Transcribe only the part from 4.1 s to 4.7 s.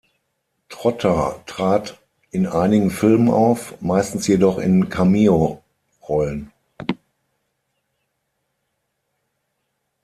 jedoch